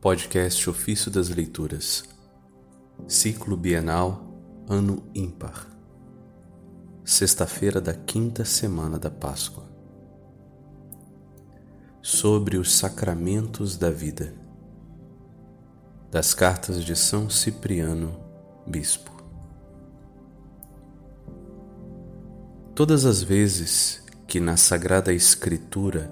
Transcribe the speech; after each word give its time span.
Podcast 0.00 0.70
Ofício 0.70 1.10
das 1.10 1.28
Leituras, 1.28 2.04
Ciclo 3.06 3.54
Bienal, 3.54 4.32
Ano 4.66 5.02
Ímpar, 5.14 5.66
Sexta-feira 7.04 7.82
da 7.82 7.92
quinta 7.92 8.42
semana 8.42 8.98
da 8.98 9.10
Páscoa. 9.10 9.64
Sobre 12.00 12.56
os 12.56 12.72
sacramentos 12.72 13.76
da 13.76 13.90
vida, 13.90 14.32
das 16.10 16.32
cartas 16.32 16.82
de 16.82 16.96
São 16.96 17.28
Cipriano, 17.28 18.18
Bispo. 18.66 19.12
Todas 22.74 23.04
as 23.04 23.22
vezes 23.22 24.02
que 24.26 24.40
na 24.40 24.56
Sagrada 24.56 25.12
Escritura 25.12 26.10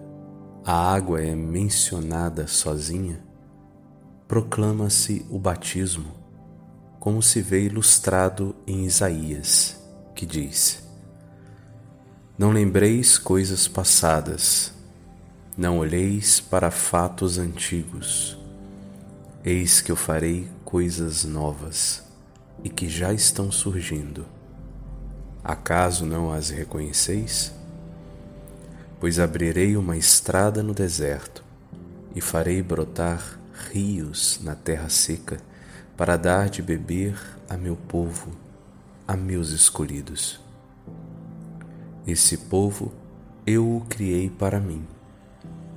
a 0.63 0.75
água 0.75 1.23
é 1.23 1.35
mencionada 1.35 2.47
sozinha, 2.47 3.27
proclama-se 4.29 5.25
o 5.31 5.39
batismo, 5.39 6.13
como 7.01 7.23
se 7.23 7.41
vê 7.41 7.63
ilustrado 7.63 8.55
em 8.67 8.85
Isaías, 8.85 9.81
que 10.15 10.27
diz: 10.27 10.83
Não 12.37 12.51
lembreis 12.51 13.17
coisas 13.17 13.67
passadas, 13.67 14.75
não 15.57 15.79
olheis 15.79 16.41
para 16.41 16.71
fatos 16.71 17.39
antigos. 17.39 18.37
Eis 19.43 19.81
que 19.81 19.91
eu 19.91 19.97
farei 19.97 20.47
coisas 20.63 21.25
novas 21.25 22.05
e 22.63 22.69
que 22.69 22.87
já 22.87 23.15
estão 23.15 23.51
surgindo. 23.51 24.27
Acaso 25.43 26.05
não 26.05 26.31
as 26.31 26.51
reconheceis? 26.51 27.51
Pois 29.01 29.19
abrirei 29.19 29.75
uma 29.75 29.97
estrada 29.97 30.63
no 30.63 30.75
deserto 30.75 31.43
e 32.15 32.21
farei 32.21 32.61
brotar 32.63 33.38
rios 33.71 34.41
na 34.43 34.55
terra 34.55 34.89
seca, 34.89 35.39
para 35.97 36.17
dar 36.17 36.49
de 36.49 36.63
beber 36.63 37.19
a 37.49 37.57
meu 37.57 37.75
povo, 37.75 38.31
a 39.07 39.17
meus 39.17 39.51
escolhidos. 39.51 40.41
Esse 42.07 42.37
povo 42.37 42.93
eu 43.47 43.77
o 43.77 43.81
criei 43.89 44.31
para 44.31 44.61
mim, 44.61 44.87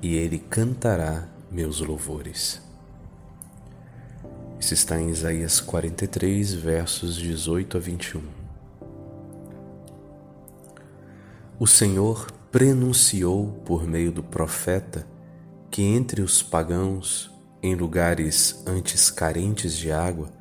e 0.02 0.16
ele 0.16 0.38
cantará 0.38 1.28
meus 1.50 1.80
louvores. 1.80 2.62
Isso 4.60 4.74
está 4.74 5.00
em 5.02 5.10
Isaías 5.10 5.60
43, 5.60 6.54
versos 6.54 7.16
18 7.16 7.78
a 7.78 7.80
21. 7.80 8.22
O 11.60 11.66
Senhor 11.66 12.30
prenunciou 12.52 13.48
por 13.66 13.88
meio 13.88 14.12
do 14.12 14.22
profeta 14.22 15.08
que 15.70 15.82
entre 15.82 16.22
os 16.22 16.44
pagãos 16.44 17.31
em 17.62 17.76
lugares 17.76 18.64
antes 18.66 19.12
carentes 19.12 19.78
de 19.78 19.92
água, 19.92 20.32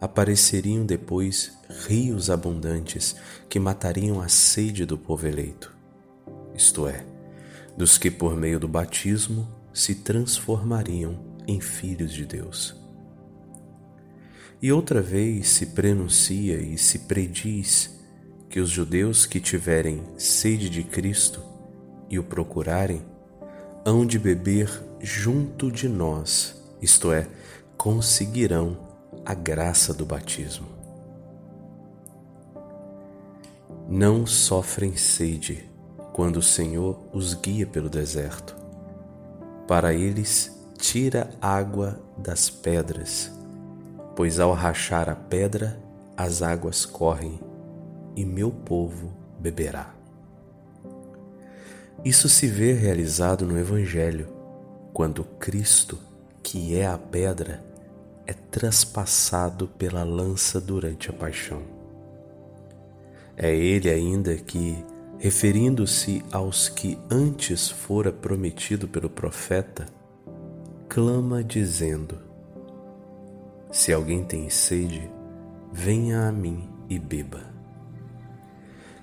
apareceriam 0.00 0.86
depois 0.86 1.58
rios 1.86 2.30
abundantes 2.30 3.16
que 3.48 3.58
matariam 3.58 4.20
a 4.20 4.28
sede 4.28 4.84
do 4.84 4.96
povo 4.96 5.26
eleito, 5.26 5.74
isto 6.54 6.86
é, 6.86 7.04
dos 7.76 7.98
que 7.98 8.10
por 8.10 8.36
meio 8.36 8.60
do 8.60 8.68
batismo 8.68 9.48
se 9.72 9.96
transformariam 9.96 11.18
em 11.46 11.60
filhos 11.60 12.12
de 12.12 12.24
Deus. 12.24 12.76
E 14.60 14.72
outra 14.72 15.00
vez 15.00 15.48
se 15.48 15.66
prenuncia 15.66 16.60
e 16.60 16.76
se 16.76 17.00
prediz 17.00 17.96
que 18.48 18.60
os 18.60 18.70
judeus 18.70 19.26
que 19.26 19.40
tiverem 19.40 20.02
sede 20.16 20.68
de 20.68 20.82
Cristo 20.82 21.42
e 22.10 22.18
o 22.18 22.24
procurarem, 22.24 23.02
hão 23.84 24.04
de 24.04 24.18
beber 24.18 24.68
junto 25.00 25.70
de 25.70 25.88
nós 25.88 26.57
isto 26.80 27.12
é, 27.12 27.26
conseguirão 27.76 28.76
a 29.24 29.34
graça 29.34 29.92
do 29.92 30.04
batismo. 30.06 30.66
Não 33.88 34.26
sofrem 34.26 34.96
sede 34.96 35.68
quando 36.12 36.36
o 36.36 36.42
Senhor 36.42 36.98
os 37.12 37.34
guia 37.34 37.66
pelo 37.66 37.88
deserto. 37.88 38.56
Para 39.66 39.94
eles, 39.94 40.58
tira 40.76 41.30
água 41.40 42.00
das 42.16 42.50
pedras, 42.50 43.30
pois 44.16 44.40
ao 44.40 44.52
rachar 44.52 45.08
a 45.08 45.14
pedra, 45.14 45.80
as 46.16 46.42
águas 46.42 46.84
correm, 46.84 47.38
e 48.16 48.24
meu 48.24 48.50
povo 48.50 49.12
beberá. 49.38 49.94
Isso 52.04 52.28
se 52.28 52.46
vê 52.46 52.72
realizado 52.72 53.46
no 53.46 53.58
Evangelho, 53.58 54.28
quando 54.92 55.24
Cristo 55.24 56.07
que 56.50 56.74
é 56.74 56.86
a 56.86 56.96
pedra, 56.96 57.62
é 58.26 58.32
traspassado 58.32 59.68
pela 59.68 60.02
lança 60.02 60.58
durante 60.58 61.10
a 61.10 61.12
paixão. 61.12 61.60
É 63.36 63.54
ele 63.54 63.90
ainda 63.90 64.34
que, 64.34 64.82
referindo-se 65.18 66.24
aos 66.32 66.70
que 66.70 66.98
antes 67.10 67.68
fora 67.68 68.10
prometido 68.10 68.88
pelo 68.88 69.10
profeta, 69.10 69.84
clama 70.88 71.44
dizendo: 71.44 72.18
Se 73.70 73.92
alguém 73.92 74.24
tem 74.24 74.48
sede, 74.48 75.10
venha 75.70 76.28
a 76.28 76.32
mim 76.32 76.66
e 76.88 76.98
beba. 76.98 77.42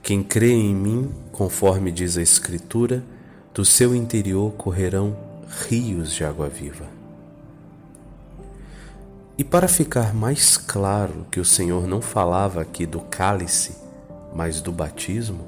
Quem 0.02 0.24
crê 0.24 0.52
em 0.52 0.74
mim, 0.74 1.14
conforme 1.32 1.92
diz 1.92 2.18
a 2.18 2.24
Escritura, 2.24 3.04
do 3.54 3.64
seu 3.64 3.94
interior 3.94 4.52
correrão 4.54 5.16
rios 5.70 6.12
de 6.12 6.26
água 6.26 6.50
viva. 6.50 6.95
E 9.38 9.44
para 9.44 9.68
ficar 9.68 10.14
mais 10.14 10.56
claro 10.56 11.28
que 11.30 11.42
o 11.42 11.46
Senhor 11.46 11.88
não 11.88 12.02
falava 12.02 12.62
aqui 12.62 12.86
do 12.86 13.02
cálice, 13.02 13.76
mas 14.34 14.62
do 14.62 14.72
batismo, 14.72 15.46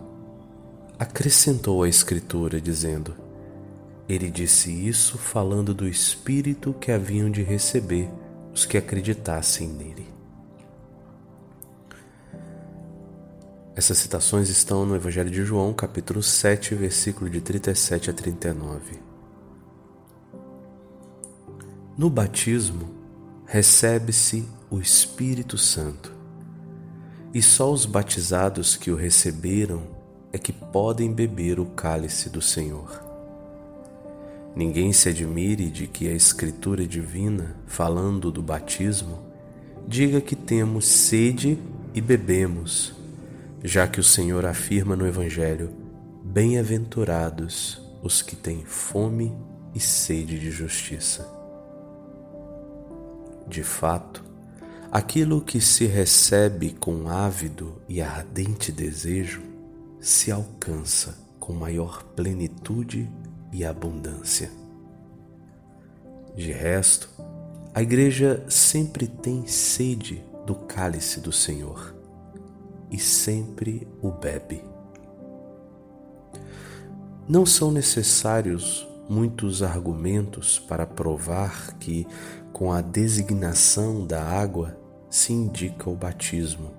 acrescentou 1.00 1.84
a 1.84 1.90
Escritura, 1.90 2.60
dizendo: 2.60 3.16
Ele 4.08 4.30
disse 4.30 4.72
isso 4.72 5.18
falando 5.18 5.74
do 5.74 5.88
Espírito 5.88 6.74
que 6.74 6.92
haviam 6.92 7.32
de 7.32 7.44
receber 7.44 8.10
os 8.54 8.66
que 8.66 8.78
acreditassem 8.78 9.70
nele. 9.70 10.08
Essas 13.74 14.00
citações 14.00 14.50
estão 14.50 14.86
no 14.86 14.96
Evangelho 14.96 15.30
de 15.30 15.46
João, 15.46 15.72
capítulo 15.72 16.22
7, 16.22 16.76
versículo 16.76 17.30
de 17.30 17.40
37 17.40 18.10
a 18.10 18.14
39. 18.14 19.00
No 21.96 22.10
batismo, 22.10 22.97
recebe-se 23.48 24.46
o 24.70 24.78
Espírito 24.78 25.58
Santo. 25.58 26.14
E 27.34 27.42
só 27.42 27.72
os 27.72 27.86
batizados 27.86 28.76
que 28.76 28.92
o 28.92 28.96
receberam 28.96 29.84
é 30.34 30.38
que 30.38 30.52
podem 30.52 31.14
beber 31.14 31.58
o 31.58 31.66
cálice 31.66 32.30
do 32.30 32.42
Senhor. 32.42 33.02
Ninguém 34.54 34.92
se 34.92 35.08
admire 35.10 35.70
de 35.70 35.88
que 35.88 36.10
a 36.10 36.14
Escritura 36.14 36.86
divina, 36.86 37.56
falando 37.66 38.32
do 38.32 38.42
batismo, 38.42 39.20
diga 39.88 40.20
que 40.20 40.36
temos 40.36 40.86
sede 40.86 41.58
e 41.94 42.02
bebemos, 42.02 42.94
já 43.64 43.88
que 43.88 44.00
o 44.00 44.04
Senhor 44.04 44.46
afirma 44.46 44.96
no 44.96 45.08
Evangelho: 45.08 45.70
Bem-aventurados 46.22 47.82
os 48.04 48.22
que 48.22 48.36
têm 48.36 48.66
fome 48.66 49.34
e 49.74 49.80
sede 49.80 50.38
de 50.38 50.52
justiça. 50.52 51.37
De 53.48 53.64
fato, 53.64 54.24
aquilo 54.92 55.42
que 55.42 55.62
se 55.62 55.86
recebe 55.86 56.72
com 56.74 57.08
ávido 57.08 57.82
e 57.88 58.02
ardente 58.02 58.72
desejo 58.72 59.42
se 60.00 60.32
alcança 60.32 61.18
com 61.40 61.54
maior 61.54 62.04
plenitude 62.16 63.10
e 63.52 63.64
abundância. 63.64 64.52
De 66.36 66.52
resto, 66.52 67.10
a 67.74 67.82
Igreja 67.82 68.46
sempre 68.50 69.08
tem 69.08 69.48
sede 69.48 70.24
do 70.46 70.56
cálice 70.56 71.20
do 71.20 71.32
Senhor 71.32 71.96
e 72.92 73.00
sempre 73.00 73.88
o 74.02 74.12
bebe. 74.12 74.64
Não 77.28 77.46
são 77.46 77.72
necessários 77.72 78.88
muitos 79.10 79.64
argumentos 79.64 80.60
para 80.60 80.86
provar 80.86 81.78
que, 81.78 82.06
com 82.58 82.74
a 82.74 82.82
designação 82.82 84.04
da 84.04 84.24
água, 84.24 84.76
se 85.12 85.32
indica 85.32 85.90
o 85.90 85.96
batismo, 85.96 86.72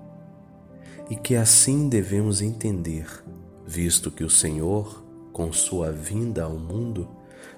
e 1.09 1.15
que 1.15 1.37
assim 1.37 1.87
devemos 1.87 2.41
entender, 2.41 3.07
visto 3.65 4.11
que 4.11 4.23
o 4.23 4.29
Senhor, 4.29 5.05
com 5.31 5.53
sua 5.53 5.89
vinda 5.89 6.43
ao 6.43 6.59
mundo, 6.59 7.07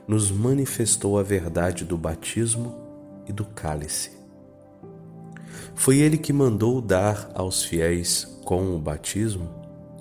nos 0.07 0.29
manifestou 0.29 1.17
a 1.17 1.23
verdade 1.23 1.83
do 1.83 1.97
batismo 1.97 2.75
e 3.27 3.33
do 3.33 3.43
cálice. 3.43 4.11
Foi 5.73 5.97
ele 5.97 6.17
que 6.19 6.31
mandou 6.31 6.79
dar 6.79 7.31
aos 7.33 7.63
fiéis, 7.63 8.39
com 8.45 8.75
o 8.75 8.79
batismo, 8.79 9.49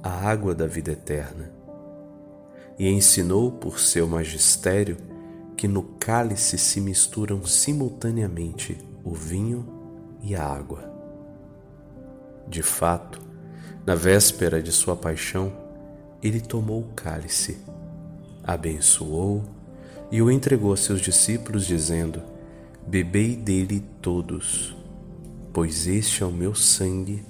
a 0.02 0.10
água 0.10 0.54
da 0.54 0.66
vida 0.66 0.92
eterna 0.92 1.60
e 2.80 2.88
ensinou 2.88 3.52
por 3.52 3.78
seu 3.78 4.08
magistério 4.08 4.96
que 5.60 5.68
no 5.68 5.82
cálice 5.82 6.56
se 6.56 6.80
misturam 6.80 7.44
simultaneamente 7.44 8.78
o 9.04 9.12
vinho 9.12 9.68
e 10.22 10.34
a 10.34 10.42
água. 10.42 10.90
De 12.48 12.62
fato, 12.62 13.20
na 13.84 13.94
véspera 13.94 14.62
de 14.62 14.72
sua 14.72 14.96
paixão, 14.96 15.52
ele 16.22 16.40
tomou 16.40 16.80
o 16.80 16.94
cálice, 16.94 17.58
abençoou 18.42 19.44
e 20.10 20.22
o 20.22 20.30
entregou 20.30 20.72
a 20.72 20.78
seus 20.78 20.98
discípulos, 20.98 21.66
dizendo: 21.66 22.22
Bebei 22.86 23.36
dele 23.36 23.84
todos, 24.00 24.74
pois 25.52 25.86
este 25.86 26.22
é 26.22 26.26
o 26.26 26.32
meu 26.32 26.54
sangue 26.54 27.22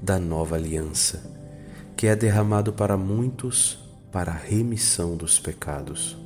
da 0.00 0.16
nova 0.16 0.54
aliança, 0.54 1.28
que 1.96 2.06
é 2.06 2.14
derramado 2.14 2.72
para 2.72 2.96
muitos 2.96 3.80
para 4.12 4.30
a 4.30 4.36
remissão 4.36 5.16
dos 5.16 5.40
pecados. 5.40 6.23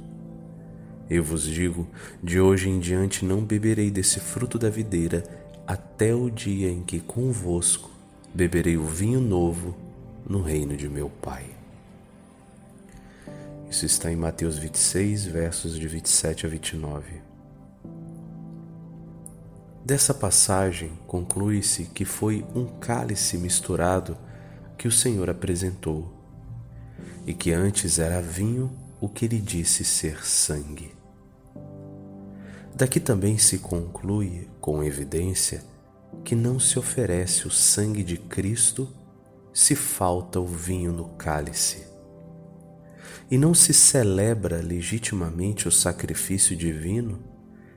Eu 1.11 1.25
vos 1.25 1.43
digo: 1.43 1.87
de 2.23 2.41
hoje 2.41 2.69
em 2.69 2.79
diante 2.79 3.25
não 3.25 3.43
beberei 3.43 3.91
desse 3.91 4.21
fruto 4.21 4.59
da 4.59 4.69
videira, 4.69 5.25
até 5.67 6.15
o 6.15 6.31
dia 6.31 6.71
em 6.71 6.83
que 6.83 7.01
convosco 7.01 7.91
beberei 8.35 8.77
o 8.77 8.85
vinho 8.85 9.21
novo 9.21 9.77
no 10.29 10.43
reino 10.43 10.77
de 10.77 10.89
meu 10.89 11.09
Pai. 11.09 11.47
Isso 13.71 13.85
está 13.85 14.11
em 14.11 14.17
Mateus 14.17 14.59
26, 14.59 15.27
versos 15.27 15.79
de 15.79 15.87
27 15.87 16.47
a 16.47 16.49
29. 16.49 17.05
Dessa 19.85 20.13
passagem 20.13 20.91
conclui-se 21.07 21.85
que 21.85 22.05
foi 22.05 22.45
um 22.55 22.67
cálice 22.67 23.39
misturado 23.39 24.17
que 24.77 24.87
o 24.87 24.93
Senhor 24.93 25.29
apresentou, 25.29 26.13
e 27.27 27.35
que 27.35 27.53
antes 27.53 27.99
era 27.99 28.21
vinho 28.21 28.71
o 29.01 29.09
que 29.09 29.25
ele 29.25 29.39
disse 29.39 29.85
ser 29.85 30.25
sangue. 30.25 30.98
Daqui 32.79 33.01
também 33.01 33.37
se 33.37 33.59
conclui, 33.59 34.49
com 34.61 34.85
evidência, 34.85 35.65
que 36.25 36.37
não 36.37 36.61
se 36.61 36.79
oferece 36.79 37.49
o 37.49 37.51
sangue 37.51 38.05
de 38.05 38.17
Cristo 38.17 38.89
se 39.53 39.75
falta 39.75 40.39
o 40.39 40.47
vinho 40.47 40.93
no 40.93 41.09
cálice. 41.09 41.89
E 43.29 43.37
não 43.37 43.53
se 43.53 43.75
celebra 43.75 44.63
legitimamente 44.63 45.67
o 45.67 45.73
sacrifício 45.73 46.55
divino 46.55 47.19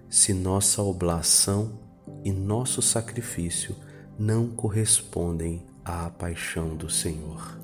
se 0.07 0.35
nossa 0.35 0.83
oblação 0.83 1.79
e 2.23 2.31
nosso 2.31 2.79
sacrifício 2.79 3.75
não 4.19 4.49
correspondem 4.49 5.65
à 5.83 6.11
paixão 6.11 6.75
do 6.75 6.91
Senhor. 6.91 7.59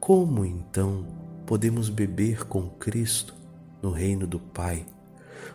Como 0.00 0.44
então 0.44 1.06
podemos 1.46 1.88
beber 1.88 2.46
com 2.46 2.68
Cristo 2.68 3.41
no 3.82 3.90
reino 3.90 4.26
do 4.26 4.38
Pai, 4.38 4.86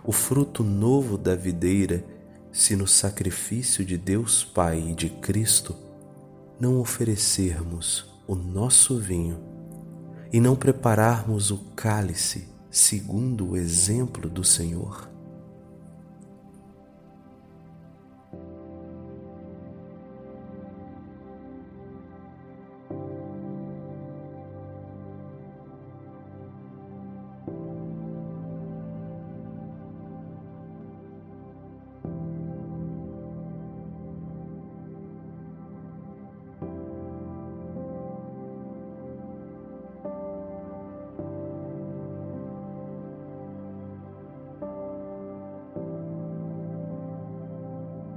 o 0.03 0.11
fruto 0.11 0.63
novo 0.63 1.17
da 1.17 1.33
videira, 1.33 2.03
se 2.51 2.75
no 2.75 2.87
sacrifício 2.87 3.85
de 3.85 3.97
Deus 3.97 4.43
Pai 4.43 4.89
e 4.89 4.93
de 4.93 5.09
Cristo 5.09 5.75
não 6.59 6.79
oferecermos 6.79 8.05
o 8.27 8.35
nosso 8.35 8.97
vinho 8.97 9.39
e 10.33 10.39
não 10.39 10.55
prepararmos 10.55 11.51
o 11.51 11.57
cálice 11.75 12.47
segundo 12.69 13.51
o 13.51 13.57
exemplo 13.57 14.29
do 14.29 14.43
Senhor? 14.43 15.06